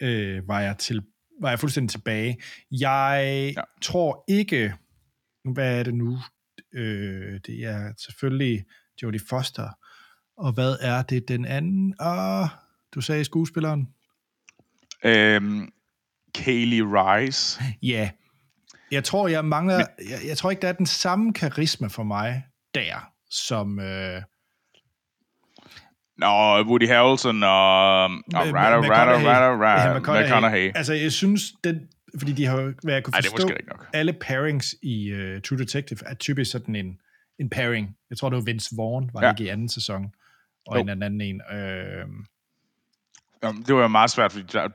[0.00, 0.06] mm.
[0.06, 1.02] øh, var, jeg til,
[1.40, 2.36] var jeg fuldstændig tilbage.
[2.70, 3.62] Jeg ja.
[3.82, 4.74] tror ikke,
[5.44, 6.18] hvad er det nu?
[6.74, 8.64] Øh, det er selvfølgelig
[9.02, 9.68] Jodie Foster.
[10.38, 11.94] Og hvad er det den anden?
[12.00, 12.48] Ah,
[12.94, 13.88] du sagde skuespilleren?
[15.04, 15.72] Øhm,
[16.44, 17.62] Kaylee Rice.
[17.82, 18.10] Ja.
[18.90, 19.76] Jeg tror, jeg mangler...
[19.76, 22.44] Jeg, jeg tror ikke, der er den samme karisma for mig
[22.74, 23.78] der, som...
[23.80, 24.22] Øh,
[26.18, 29.18] Nå, Woody Harrelson og, og Ryder, Ryder.
[29.20, 30.72] Ryder, Ryder, McConaughey.
[30.74, 31.80] Altså, jeg synes, den,
[32.18, 33.86] fordi de har, hvad jeg kunne Ej, det forstå, måske ikke nok.
[33.92, 36.98] alle pairings i uh, True Detective er typisk sådan en,
[37.40, 37.96] en pairing.
[38.10, 39.26] Jeg tror, det var Vince Vaughn, var Ja.
[39.26, 39.32] ja.
[39.32, 40.06] ikke i anden sæson,
[40.66, 40.82] og Jo.
[40.82, 41.40] en anden en.
[41.52, 42.06] Øh,
[43.42, 44.68] Jamen, det var jo meget svært, fordi der,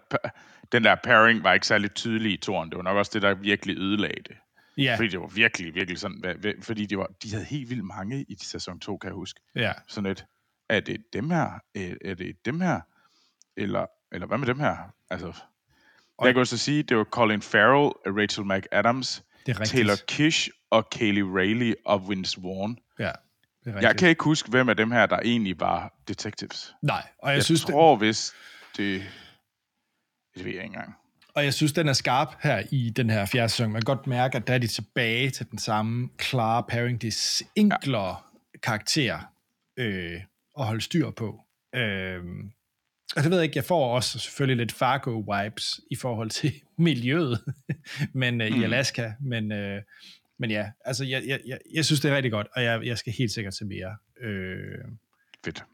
[0.72, 2.70] den der pairing var ikke særlig tydelig i toren.
[2.70, 4.36] Det var nok også det, der virkelig ødelagde det.
[4.78, 8.26] ja, Fordi det var virkelig, virkelig sådan, fordi det var, de havde helt vildt mange
[8.30, 9.40] i sæson 2, kan jeg huske.
[9.56, 10.26] ja, Sådan et,
[10.70, 11.50] er det dem her?
[11.76, 12.80] Er, det dem her?
[13.58, 14.78] Eller, eller hvad med dem her?
[15.10, 15.28] Altså,
[16.18, 19.66] Og- jeg kan også sige, det var Colin Farrell, Rachel McAdams, det er.
[19.66, 22.78] Taylor Kish og Kaylee Rayleigh og Vince Vaughn.
[23.00, 23.12] Ja,
[23.66, 23.80] det er.
[23.82, 26.74] Jeg kan ikke huske, hvem af dem her, der egentlig var detectives.
[26.82, 28.34] Nej, og jeg, Jeg, synes, tror, hvis
[28.78, 29.04] det...
[30.36, 30.94] Det ved jeg ikke engang.
[31.36, 33.72] Og jeg synes, den er skarp her i den her fjerde sæson.
[33.72, 37.02] Man kan godt mærke, at der er de tilbage til den samme klare pairing.
[37.02, 38.60] Det er enklere ja.
[38.64, 39.20] karakter
[39.78, 40.20] øh,
[40.60, 41.40] at holde styr på.
[41.76, 42.20] Øh,
[43.16, 47.44] og det ved jeg ikke, jeg får også selvfølgelig lidt Fargo-vibes i forhold til miljøet
[48.14, 48.62] men, øh, Mm.
[48.62, 49.12] i Alaska.
[49.22, 49.82] Men, øh,
[50.40, 52.98] men ja, altså jeg, jeg, jeg, jeg synes, det er rigtig godt, og jeg, jeg
[52.98, 53.96] skal helt sikkert se mere.
[54.22, 54.86] Øh,
[55.46, 55.66] Fedt.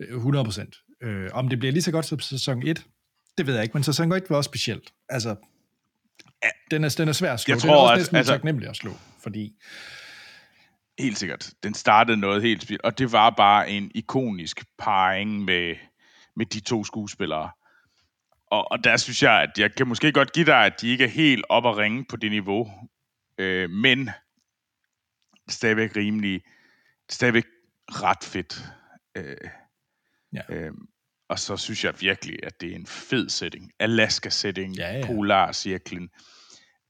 [0.00, 0.76] 100 procent.
[1.02, 2.86] Øh, om det bliver lige så godt som sæson 1,
[3.38, 4.92] det ved jeg ikke, men sæson 1 var også specielt.
[5.08, 5.36] Altså,
[6.70, 7.54] den er, den er svær at slå.
[7.54, 9.54] Jeg den er tror, også at- næsten altså- taknemmelig at slå, fordi
[10.98, 11.50] Helt sikkert.
[11.62, 15.76] Den startede noget helt specielt, og det var bare en ikonisk parring med,
[16.36, 17.50] med de to skuespillere.
[18.46, 21.04] Og, og der synes jeg, at jeg kan måske godt give dig, at de ikke
[21.04, 22.70] er helt op at ringe på det niveau,
[23.38, 24.10] øh, men
[25.48, 26.42] stadigvæk rimelig,
[27.10, 27.44] stadigvæk
[27.88, 28.62] ret fedt.
[29.16, 29.36] Øh,
[30.32, 30.40] Ja.
[30.48, 30.72] øh,
[31.28, 33.72] og så synes jeg virkelig, at det er en fed setting.
[33.78, 35.06] Alaska-setting, Ja, ja.
[35.06, 36.10] Polarcirklen.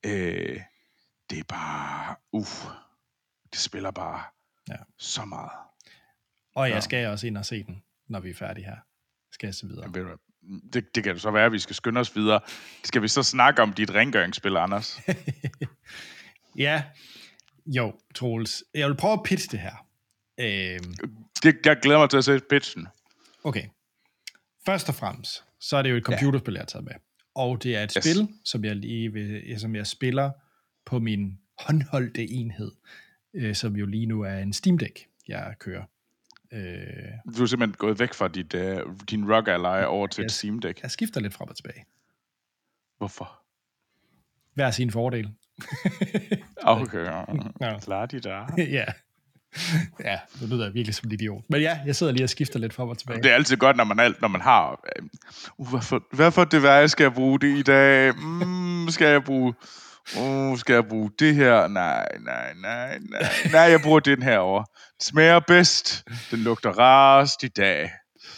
[0.06, 0.60] Øh,
[1.30, 2.64] det er bare, uff,
[3.52, 4.22] det spiller bare
[4.68, 4.76] Ja.
[4.98, 5.50] så meget.
[6.54, 6.74] og Ja.
[6.74, 8.76] jeg skal også ind og se den, når vi er færdige her.
[9.32, 9.88] Skal jeg se videre.
[9.88, 10.04] Hvad,
[10.72, 12.40] Det, det kan det så være, at vi skal skynde os videre.
[12.84, 15.00] Skal vi så snakke om dit rengøringsspil, Anders?
[16.56, 16.82] Ja,
[17.66, 18.64] jo, Troels.
[18.74, 19.86] Jeg vil prøve at pitche det her.
[20.40, 20.94] Øhm,
[21.42, 22.86] Det, jeg glæder mig til at se pitchen.
[23.44, 23.64] okay.
[24.66, 26.92] Først og fremmest, så er det jo et computerspil, jeg har taget med.
[27.34, 28.04] Og det er et Yes.
[28.04, 30.30] spil, som jeg, lige vil, som jeg spiller
[30.86, 32.72] på min håndholdte enhed,
[33.34, 35.84] øh, som jo lige nu er en Steam Deck, jeg kører.
[36.52, 38.60] Øh, Du er simpelthen gået væk fra dit, uh,
[39.10, 40.32] din Rock Ally over til et Yes.
[40.32, 40.82] Steam Deck.
[40.82, 41.84] jeg skifter lidt frem og tilbage.
[42.98, 43.40] Hvorfor?
[44.54, 45.34] Hver sin fordel.
[46.56, 47.04] Okay.
[47.60, 47.78] Ja.
[47.84, 48.46] Klar de der.
[48.78, 48.84] ja.
[50.04, 51.44] Ja, det lyder jeg virkelig som en idiot.
[51.50, 53.22] Men ja, jeg sidder lige og skifter lidt frem og tilbage.
[53.22, 54.80] Det er altid godt, når man, alt, når man har...
[54.96, 55.04] Øh,
[55.58, 58.14] uh, hvad, for, hvad for skal jeg bruge det i dag?
[58.16, 59.54] Mm, skal jeg bruge...
[60.18, 61.68] Uh, skal jeg bruge det her?
[61.68, 63.28] Nej, nej, nej, nej.
[63.52, 64.64] Nej, jeg bruger den her over.
[65.02, 66.04] Smager bedst.
[66.30, 67.90] Den lugter rarest i dag.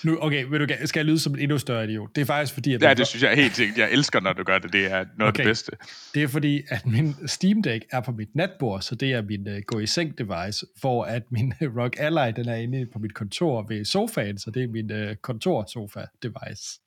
[0.04, 2.16] Nu, okay, vil du, skal jeg lyde som en endnu større idiot?
[2.16, 3.78] Det er faktisk fordi, at Ja, det synes jeg helt sikkert.
[3.78, 4.72] Jeg elsker, når du gør det.
[4.72, 5.26] Det er noget okay.
[5.26, 5.72] af det bedste.
[6.14, 9.48] Det er fordi, at min Steam Deck er på mit natbord, så det er min
[9.48, 12.98] uh, gå i seng device, hvor at min uh, Rock Ally, den er inde på
[12.98, 16.80] mit kontor ved sofaen, så det er min uh, kontorsofa device.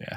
[0.00, 0.16] Ja.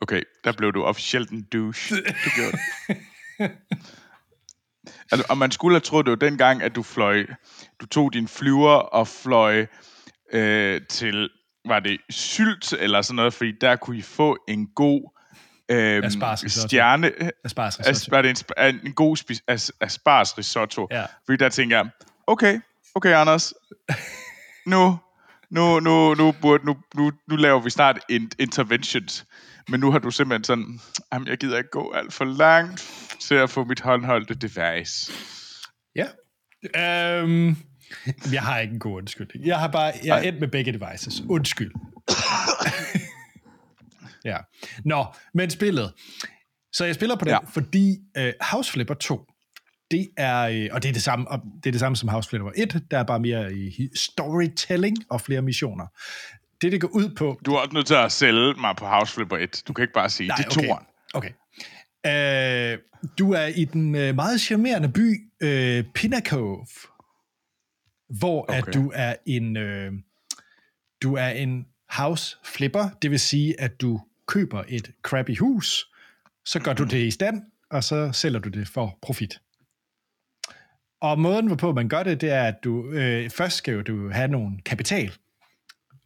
[0.00, 1.96] Okay, der blev du officielt en douche.
[1.96, 2.58] Du gjorde
[2.88, 2.96] det.
[5.12, 7.26] altså, og man skulle have troet, det var dengang, at du fløj,
[7.80, 9.66] du tog din flyver og fløj
[10.32, 11.30] øh, til,
[11.66, 15.12] var det Sylt eller sådan noget, fordi der kunne I få en god
[15.68, 16.10] øh,
[16.46, 17.12] stjerne,
[17.44, 18.16] Asparges as, risotto.
[18.16, 18.44] var det
[18.84, 20.88] en, god spis, as, asparges risotto.
[20.90, 21.04] Ja.
[21.26, 21.88] Fordi der tænker jeg,
[22.26, 22.60] okay,
[22.94, 23.54] okay Anders,
[24.66, 24.98] nu,
[25.56, 29.24] nu, nu, nu, burde, nu, nu, nu laver vi snart en interventions.
[29.68, 30.80] Men nu har du simpelthen sådan,
[31.12, 32.90] jamen jeg gider ikke gå alt for langt
[33.20, 35.12] til at få mit håndholdte device.
[35.96, 36.06] Ja.
[36.82, 37.56] Øhm,
[38.32, 39.46] jeg har ikke en god undskyldning.
[39.46, 41.22] Jeg har bare, jeg er endt med begge devices.
[41.28, 41.72] Undskyld.
[44.24, 44.36] ja.
[44.84, 45.92] Nå, men spillet.
[46.72, 47.38] Så jeg spiller på den, Ja.
[47.38, 49.26] fordi uh, House Flipper 2,
[49.90, 52.28] det er, øh, og det er det samme, og det er det samme som House
[52.28, 55.86] Flipper 1, der er bare mere i storytelling og flere missioner.
[56.62, 59.14] Det, det går ud på, Du er også nødt til at sælge mig på House
[59.14, 59.62] Flipper 1.
[59.68, 60.68] Du kan ikke bare sige, det er okay.
[60.68, 60.86] toren.
[61.14, 61.30] Okay.
[62.06, 62.80] Uh,
[63.18, 66.66] du er i den uh, meget charmerende by uh, Pinakove,
[68.18, 68.58] hvor okay.
[68.58, 69.98] at du er en uh,
[71.02, 75.90] du er en house flipper, det vil sige, at du køber et crappy hus,
[76.44, 79.40] så gør du det i stand, og så sælger du det for profit.
[81.00, 84.28] Og måden, hvorpå man gør det, det er, at du øh, først skal du have
[84.28, 85.12] nogle kapital,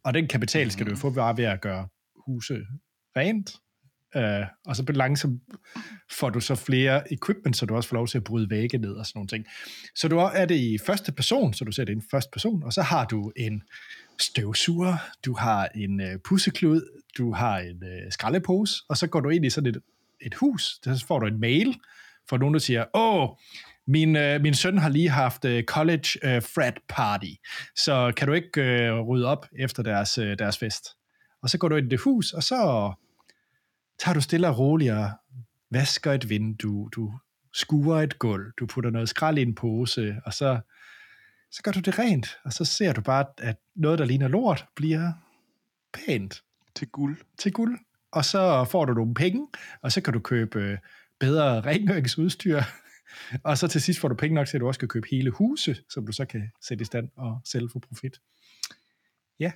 [0.03, 1.87] og den kapital skal du få bare ved at gøre
[2.25, 2.65] huse
[3.17, 3.55] rent,
[4.15, 5.41] øh, og så langsomt
[6.11, 8.93] får du så flere equipment, så du også får lov til at bryde vægge ned
[8.93, 9.45] og sådan nogle ting.
[9.95, 12.63] Så du er det i første person, så du ser det i en første person,
[12.63, 13.63] og så har du en
[14.19, 16.81] støvsuger, du har en øh, pusseklud,
[17.17, 19.81] du har en øh, skraldepose, og så går du ind i sådan et,
[20.21, 21.79] et hus, så får du en mail
[22.29, 23.29] fra nogen, der siger, åh,
[23.87, 27.33] min, øh, min søn har lige haft øh, college øh, frat party,
[27.75, 30.85] så kan du ikke øh, rydde op efter deres, øh, deres fest?
[31.41, 32.91] Og så går du ind i det hus, og så
[33.99, 35.09] tager du stille og roligt og
[35.71, 37.13] vasker et vindue, du
[37.53, 40.59] skuer et gulv, du putter noget skrald i en pose, og så,
[41.51, 44.65] så gør du det rent, og så ser du bare, at noget, der ligner lort,
[44.75, 45.11] bliver
[45.93, 46.41] pænt.
[46.75, 47.17] Til guld.
[47.37, 47.79] Til guld.
[48.11, 49.47] Og så får du nogle penge,
[49.81, 50.77] og så kan du købe øh,
[51.19, 52.61] bedre rengøringsudstyr,
[53.43, 55.31] og så til sidst får du penge nok til, at du også kan købe hele
[55.31, 58.21] huse, som du så kan sætte i stand og sælge for profit.
[59.39, 59.51] Ja.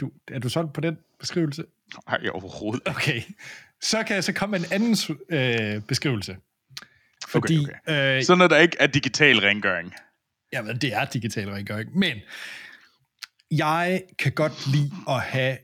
[0.00, 1.64] Du, er du solgt på den beskrivelse?
[2.08, 3.22] Nej, overhovedet Okay.
[3.80, 6.36] Så kan jeg så komme med en anden øh, beskrivelse.
[7.28, 8.16] Fordi, okay, okay.
[8.18, 9.94] Øh, Sådan er der ikke er digital rengøring.
[10.52, 11.98] Jamen, det er digital rengøring.
[11.98, 12.20] Men
[13.50, 15.58] jeg kan godt lide at have...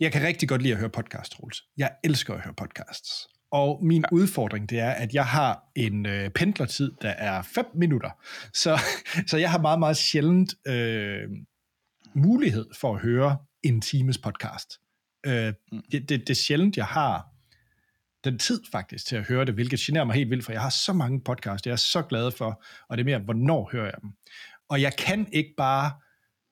[0.00, 1.64] Jeg kan rigtig godt lide at høre podcast, Troels.
[1.76, 3.28] Jeg elsker at høre podcasts.
[3.50, 4.16] Og min ja.
[4.16, 8.10] udfordring, det er, at jeg har en øh, pendlertid, der er 5 minutter.
[8.52, 8.80] Så,
[9.30, 11.28] så jeg har meget, meget sjældent øh,
[12.14, 14.80] mulighed for at høre en times podcast.
[15.26, 15.82] Øh, mm.
[15.92, 17.26] det, det, det er sjældent, jeg har
[18.24, 20.70] den tid faktisk til at høre det, hvilket generer mig helt vildt, for jeg har
[20.70, 23.94] så mange podcasts, jeg er så glad for, og det er mere, hvornår hører jeg
[24.02, 24.10] dem.
[24.68, 25.90] Og jeg kan ikke bare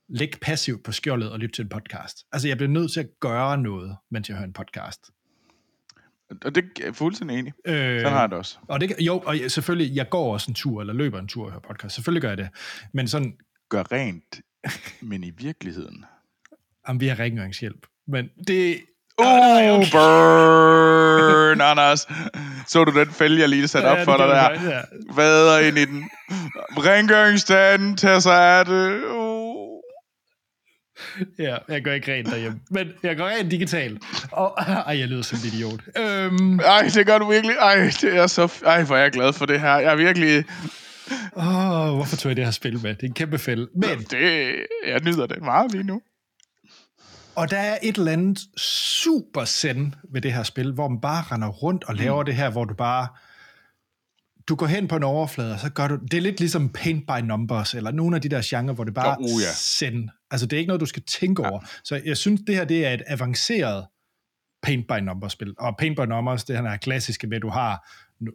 [0.09, 2.18] ligge passivt på skjoldet og lytte til en podcast.
[2.33, 5.00] Altså, jeg bliver nødt til at gøre noget, mens jeg hører en podcast.
[6.44, 7.53] Og det er fuldstændig enig.
[7.66, 8.57] Øh, Sådan har jeg det også.
[8.68, 11.51] Og det, jo, og selvfølgelig, jeg går også en tur, eller løber en tur og
[11.51, 11.94] hører podcast.
[11.94, 12.49] Selvfølgelig gør jeg det.
[12.94, 13.33] Men sådan...
[13.68, 14.40] Gør rent,
[15.11, 16.05] men i virkeligheden.
[16.88, 17.87] Jamen, vi har rengøringshjælp.
[18.09, 18.81] Men det...
[19.18, 19.90] Oh, okay.
[19.92, 22.07] burn, Anders.
[22.66, 24.83] Så du den fælge, jeg lige satte ja, op for dig der?
[25.16, 26.11] Vader ind i den.
[26.77, 29.05] Rengøringsstanden tager sig af det.
[29.11, 29.34] Oh.
[31.38, 32.61] Ja, jeg går ikke rent derhjemme.
[32.71, 34.03] Men jeg går rent digitalt.
[34.31, 34.55] Og,
[34.87, 35.81] ej, jeg lyder som en idiot.
[35.99, 37.57] Øhm, ej, det gør du virkelig.
[37.57, 38.53] Ej, det er så...
[38.67, 39.77] Ej, hvor er jeg glad for det her.
[39.77, 40.45] Jeg er virkelig...
[41.37, 42.95] Åh, oh, hvorfor tog jeg det her spil med?
[42.95, 43.69] Det er en kæmpe fælde.
[43.75, 43.99] Men...
[44.11, 44.55] Det,
[44.87, 46.01] jeg nyder det meget lige nu.
[47.35, 51.25] Og der er et eller andet super send ved det her spil, hvor man bare
[51.33, 52.27] render rundt og laver mm.
[52.27, 53.09] det her, hvor du bare
[54.48, 57.07] du går hen på en overflade, og så gør du, det er lidt ligesom paint
[57.07, 59.52] by numbers, eller nogle af de der genre, hvor det bare oh, uh, ja.
[59.54, 60.09] send.
[60.30, 61.50] Altså, det er ikke noget, du skal tænke ja.
[61.50, 61.61] over.
[61.85, 63.87] Så jeg synes, det her, det er et avanceret
[64.62, 65.54] paint by numbers spil.
[65.59, 67.88] Og paint by numbers, det her er klassiske med, at du har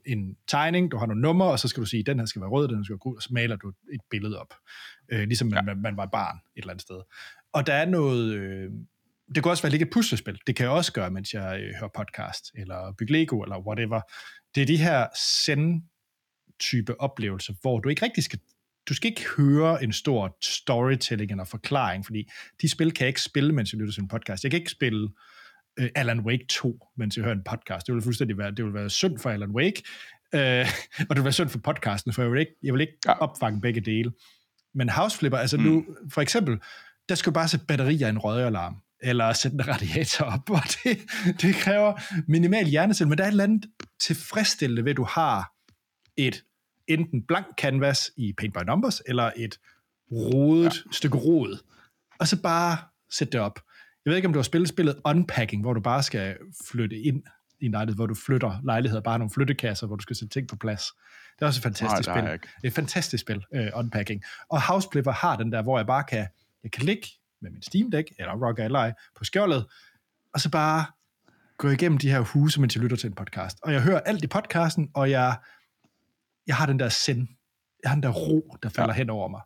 [0.05, 2.49] en tegning, du har nogle numre, og så skal du sige, den her skal være
[2.49, 4.53] rød, den her skal være gul, og så maler du et billede op.
[5.11, 5.61] Øh, ligesom ja.
[5.61, 7.01] man, man var barn et eller andet sted.
[7.53, 8.33] Og der er noget...
[8.33, 8.71] Øh,
[9.35, 10.39] det kan også være lidt et puslespil.
[10.47, 14.01] Det kan jeg også gøre, mens jeg øh, hører podcast, eller bygge Lego, eller whatever.
[14.55, 15.07] Det er de her
[15.45, 15.81] send
[16.59, 18.39] type oplevelse, hvor du ikke rigtig skal
[18.89, 22.29] du skal ikke høre en stor storytelling eller forklaring, fordi
[22.61, 24.43] de spil kan jeg ikke spille, mens jeg lytter til en podcast.
[24.43, 25.03] Jeg kan ikke spille
[25.81, 27.87] uh, Alan Wake 2, mens jeg hører en podcast.
[27.87, 29.83] Det vil fuldstændig være, det vil være synd for Alan Wake,
[30.33, 30.39] uh,
[31.09, 33.61] og det vil være synd for podcasten, for jeg vil ikke, jeg vil ikke opfange
[33.61, 34.11] begge dele.
[34.75, 35.63] Men House Flipper, altså mm.
[35.63, 36.57] nu, for eksempel,
[37.09, 40.61] der skal du bare sætte batterier i en røgalarm, eller sætte en radiator op, og
[40.83, 40.97] det,
[41.41, 41.93] det kræver
[42.27, 43.65] minimal hjernecel, men der er et eller andet
[44.01, 45.51] tilfredsstillende ved, at du har
[46.17, 46.43] et
[46.89, 49.59] enten blank canvas i Paint by Numbers, eller et
[50.11, 50.91] rodet ja.
[50.91, 51.63] stykke rod,
[52.19, 52.77] og så bare
[53.11, 53.59] sætte det op.
[54.05, 56.37] Jeg ved ikke, om du har spillet spillet Unpacking, hvor du bare skal
[56.71, 57.23] flytte ind
[57.59, 60.47] i en lejlighed, hvor du flytter lejligheder, bare nogle flyttekasser, hvor du skal sætte ting
[60.47, 60.83] på plads.
[61.35, 62.31] Det er også et fantastisk Nej, spil.
[62.31, 64.23] Det er et fantastisk spil, uh, Unpacking.
[64.49, 66.27] Og House Flipper har den der, hvor jeg bare kan,
[66.63, 67.07] jeg kan ligge
[67.41, 69.65] med min Steam Deck, eller Rock Ally, på skjoldet,
[70.33, 70.85] og så bare
[71.57, 73.57] gå igennem de her huse, mens jeg lytter til en podcast.
[73.63, 75.37] Og jeg hører alt i podcasten, og jeg
[76.49, 77.27] jeg har den der sind,
[77.83, 78.97] jeg har den der ro, der falder ja.
[78.97, 79.41] hen over mig.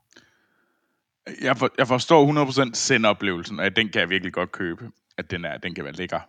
[1.42, 5.46] Jeg, for, jeg forstår 100% sendoplevelsen, og den kan jeg virkelig godt købe, at den,
[5.46, 6.20] er, den kan være lækker.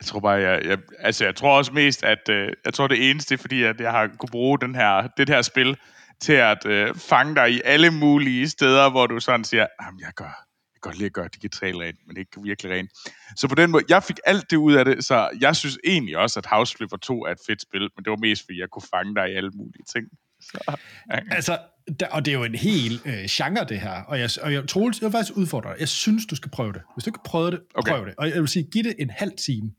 [0.00, 3.10] Jeg tror bare, jeg, jeg, altså jeg tror også mest, at øh, jeg tror det
[3.10, 5.76] eneste, fordi at jeg har kunne bruge den her, det her spil
[6.20, 10.12] til at øh, fange dig i alle mulige steder, hvor du sådan siger, jamen jeg
[10.16, 10.46] gør,
[10.82, 12.90] godt lide at gøre digitalt rent, men ikke virkelig rent.
[13.36, 16.16] Så på den måde, jeg fik alt det ud af det, så jeg synes egentlig
[16.18, 18.68] også, at House Flipper 2 er et fedt spil, men det var mest, fordi jeg
[18.70, 20.06] kunne fange dig i alle mulige ting.
[20.40, 20.76] Så,
[21.12, 21.18] ja.
[21.30, 21.58] Altså,
[22.00, 24.02] der, og det er jo en hel øh, genre, det her.
[24.02, 25.80] Og jeg, og jeg tror, jeg vil faktisk udfordre dig.
[25.80, 26.82] Jeg synes, du skal prøve det.
[26.96, 27.92] Hvis du ikke har prøvet det, okay.
[27.92, 28.14] prøv det.
[28.18, 29.70] Og jeg vil sige, giv det en halv time.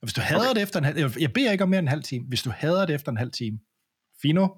[0.00, 0.54] Og hvis du hader okay.
[0.54, 2.24] det efter en halv jeg beder ikke om mere end en halv time.
[2.28, 3.58] Hvis du hader det efter en halv time,
[4.22, 4.48] fino.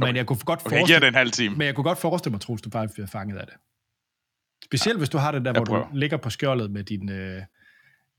[0.00, 0.16] Men okay.
[0.16, 1.56] jeg kunne godt forestille, okay, jeg det en halv time.
[1.56, 3.54] Men jeg kunne godt forestille mig, Troels, du bare bliver fanget af det.
[4.64, 4.98] Specielt ja.
[4.98, 7.10] hvis du har det der, hvor du ligger på skjoldet med din...
[7.10, 7.42] Øh,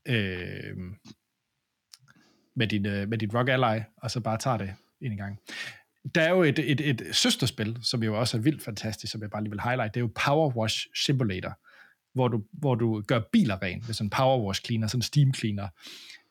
[0.06, 0.78] øh,
[2.56, 5.40] med din, øh, med din Rock Ally, og så bare tager det en gang.
[6.16, 9.30] Der er jo et, et, et søsterspil, som jo også er vildt fantastisk, som jeg
[9.30, 9.94] bare lige vil highlight.
[9.94, 11.60] Det er jo Power Wash Simulator,
[12.14, 15.02] hvor du, hvor du gør biler ren med sådan en Power Wash cleaner, sådan en
[15.02, 15.68] steam cleaner.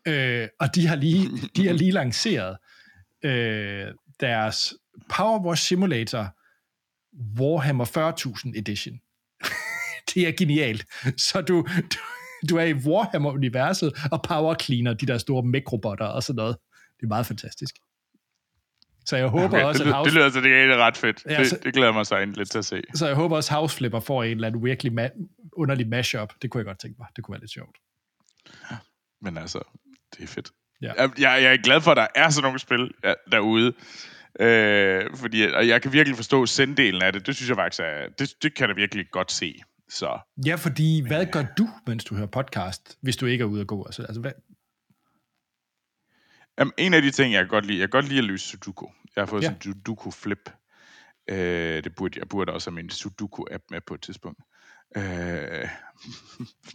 [0.07, 2.57] Øh, og de har lige, de har lige lanceret
[3.23, 3.87] øh,
[4.21, 4.75] deres
[5.09, 6.37] Power Wash Simulator
[7.41, 7.85] Warhammer
[8.55, 9.01] 40.000 Edition.
[10.15, 10.85] Det er genialt.
[11.17, 11.99] Så du, du,
[12.49, 16.57] du er i Warhammer-universet og power cleaner de der store mikrobotter og sådan noget.
[16.97, 17.75] Det er meget fantastisk.
[19.07, 20.11] Så jeg håber okay, også, det, at House...
[20.11, 21.23] Det lyder så det er ret fedt.
[21.29, 22.83] Ja, det, så, det glæder mig så egentlig lidt til at se.
[22.95, 26.33] Så jeg håber også, at House Flipper får en eller anden virkelig ma- underlig mashup.
[26.43, 27.09] Det kunne jeg godt tænke mig.
[27.17, 27.77] Det kunne være lidt sjovt.
[28.71, 28.77] Ja,
[29.23, 29.59] men altså,
[30.17, 30.51] det er fedt.
[30.83, 30.93] Ja.
[30.97, 33.73] Jeg, jeg, jeg er glad for, at der er sådan nogle spil ja, derude.
[34.41, 37.27] Øh, fordi og jeg kan virkelig forstå senddelen af det.
[37.27, 39.55] Det synes jeg faktisk er, det, det kan jeg virkelig godt se.
[39.89, 40.19] Så.
[40.47, 43.67] Ja, fordi hvad gør du, mens du hører podcast, hvis du ikke er ude at
[43.67, 43.85] gå?
[43.85, 44.33] Altså, altså hvad,
[46.59, 48.49] Jamen, en af de ting, jeg kan godt lide, jeg kan godt lide at løse
[48.49, 48.87] Sudoku.
[49.17, 49.47] Jeg har fået ja.
[49.47, 50.51] sådan en Sudoku-flip.
[51.31, 54.41] Øh, det burde, jeg burde også have min Sudoku-app med på et tidspunkt.
[54.97, 55.03] Øh,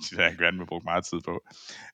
[0.01, 1.41] det har jeg ikke været med brugt meget tid på.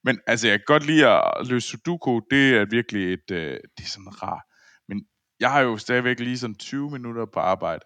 [0.04, 2.22] Men altså, jeg kan godt lide at løse Sudoku.
[2.32, 4.42] Det er virkelig et, øh, det er sådan rar.
[4.88, 5.06] Men
[5.40, 7.86] jeg har jo stadigvæk lige sådan 20 minutter på arbejde.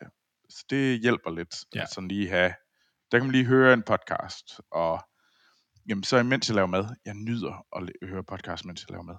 [0.50, 1.56] Så det hjælper lidt.
[1.76, 1.82] Ja.
[1.82, 2.54] At sådan lige have,
[3.12, 4.62] der kan man lige høre en podcast.
[4.72, 5.00] Og
[5.90, 9.16] jamen, så imens jeg laver mad, jeg nyder at høre podcast, mens jeg laver mad.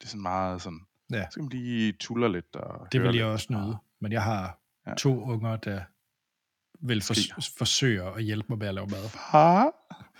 [0.00, 0.80] Det er sådan meget sådan,
[1.12, 1.26] ja.
[1.30, 2.56] så kan man lige tulle lidt.
[2.56, 3.24] Og det vil jeg lidt.
[3.24, 4.94] også nyde, men jeg har ja.
[4.94, 5.80] to unger, der
[6.86, 7.14] vil for,
[7.58, 9.08] forsøge at hjælpe mig med at lave mad.
[9.08, 9.72] Far?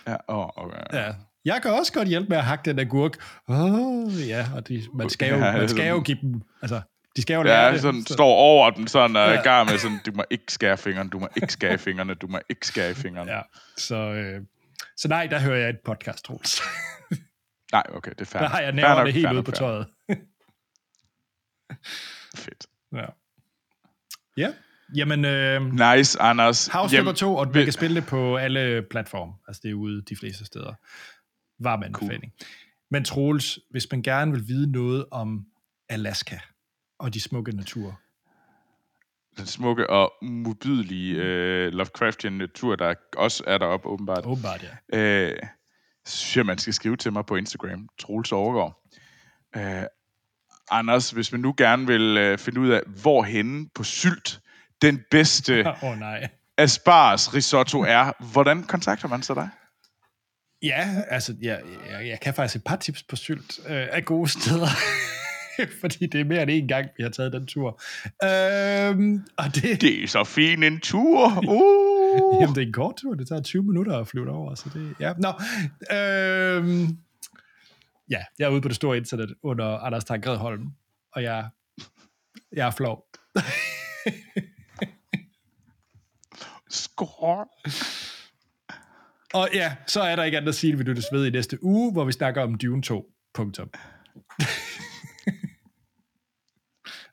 [0.07, 0.83] Ja, oh, okay.
[0.93, 1.15] ja.
[1.45, 3.17] Jeg kan også godt hjælpe med at hakke den agurk.
[3.47, 6.81] Oh, ja, og de, man skal jo, man skal jo give dem, altså,
[7.15, 7.81] de skal jo lære ja, det.
[7.81, 8.13] sådan så.
[8.13, 9.37] står over den sådan, og ja.
[9.37, 12.27] er gang med sådan, du må ikke skære fingrene, du må ikke skære fingrene, du
[12.27, 13.31] må ikke skære fingrene.
[13.31, 13.41] Ja,
[13.77, 14.41] så, øh,
[14.97, 16.61] så nej, der hører jeg et podcast, Troels.
[17.71, 18.49] Nej, okay, det er færdigt.
[18.49, 19.87] Der har jeg nævnt det helt ude på tøjet.
[22.35, 22.67] Fedt.
[22.93, 23.05] Ja.
[24.37, 24.53] Ja,
[24.95, 25.25] jamen...
[25.25, 26.67] Øh, nice, Anders.
[26.67, 29.33] House Number 2, og vi kan spille det på alle platforme.
[29.47, 30.73] Altså, det er ude de fleste steder.
[31.59, 32.33] Varm anbefaling.
[32.39, 32.49] Cool.
[32.91, 35.45] Men Troels, hvis man gerne vil vide noget om
[35.89, 36.39] Alaska
[37.03, 37.99] og de smukke natur,
[39.37, 44.25] den smukke og modbydelige uh, Lovecraftian natur, der også er deroppe, åbenbart.
[44.25, 45.29] Åbenbart, ja.
[46.05, 48.81] Så synes jeg, man skal skrive til mig på Instagram, Troels Overgaard.
[49.57, 49.83] Uh,
[50.71, 54.39] Anders, hvis man nu gerne vil uh, finde ud af, hvor henne på Sylt
[54.81, 56.29] den bedste oh, nej.
[56.57, 59.49] Aspars risotto er, hvordan kontakter man så dig?
[60.61, 64.29] Ja, altså, jeg, jeg, jeg kan faktisk et par tips på Sylt uh, af gode
[64.29, 64.67] steder.
[65.81, 67.81] fordi det er mere end en gang, vi har taget den tur.
[68.23, 69.81] Uh, og det...
[69.81, 71.43] det er så fin en tur!
[72.13, 72.41] Uh.
[72.41, 73.13] Jamen, det er en kort tur.
[73.13, 74.55] Det tager 20 minutter at flyve over.
[74.55, 75.13] Så det, ja.
[75.17, 75.29] Nå,
[75.97, 76.97] øhm,
[78.09, 80.67] ja, jeg er ude på det store internet under Anders Tankred Holm,
[81.15, 81.49] og jeg,
[82.51, 83.05] jeg er flov.
[86.69, 87.61] Skår.
[89.33, 91.63] Og ja, så er der ikke andet at sige, at vi lyttes ved i næste
[91.63, 93.09] uge, hvor vi snakker om Dune 2.
[93.33, 93.69] Punktum.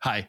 [0.03, 0.29] Hi.